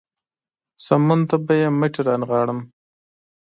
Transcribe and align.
سمون 0.85 1.19
ته 1.29 1.35
به 1.45 1.53
يې 1.61 1.67
مټې 1.79 2.01
رانغاړم. 2.07 2.59